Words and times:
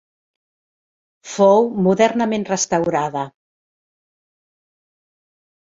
Fou 1.33 1.69
modernament 1.89 2.47
restaurada. 2.53 3.27